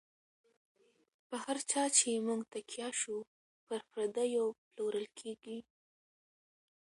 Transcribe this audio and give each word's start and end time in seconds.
په 1.27 1.35
هر 1.43 1.57
چا 1.71 1.83
چی 1.97 2.09
مو 2.25 2.33
نږ 2.37 2.41
تکیه 2.51 2.89
شو، 2.99 3.17
پر 3.67 3.79
پردیو 3.91 4.45
پلورل 4.71 5.07
کیږی 5.19 5.57